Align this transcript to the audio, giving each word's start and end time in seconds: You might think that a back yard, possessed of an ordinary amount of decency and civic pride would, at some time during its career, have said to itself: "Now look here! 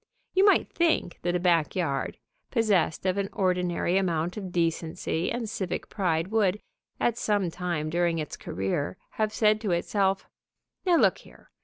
You 0.33 0.43
might 0.43 0.67
think 0.67 1.19
that 1.21 1.35
a 1.35 1.39
back 1.39 1.75
yard, 1.75 2.17
possessed 2.49 3.05
of 3.05 3.19
an 3.19 3.29
ordinary 3.33 3.97
amount 3.99 4.35
of 4.35 4.51
decency 4.51 5.31
and 5.31 5.47
civic 5.47 5.89
pride 5.89 6.29
would, 6.29 6.59
at 6.99 7.19
some 7.19 7.51
time 7.51 7.91
during 7.91 8.17
its 8.17 8.35
career, 8.35 8.97
have 9.19 9.31
said 9.31 9.61
to 9.61 9.69
itself: 9.69 10.27
"Now 10.87 10.95
look 10.95 11.19
here! 11.19 11.51